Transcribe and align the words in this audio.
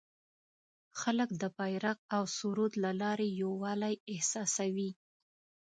خلک 1.01 1.29
د 1.41 1.43
بیرغ 1.57 1.97
او 2.15 2.23
سرود 2.37 2.73
له 2.83 2.91
لارې 3.01 3.27
یووالی 3.41 3.95
احساسوي. 4.13 4.91